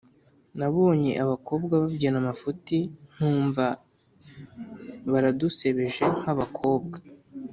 [0.59, 2.77] Nabonye abakobwa babyina amafuti
[3.11, 3.65] ntumva
[5.11, 6.97] baradusebeje nk’abakobwa